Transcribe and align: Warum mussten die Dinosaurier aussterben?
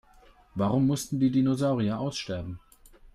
Warum 0.55 0.87
mussten 0.87 1.19
die 1.19 1.29
Dinosaurier 1.29 1.99
aussterben? 1.99 2.59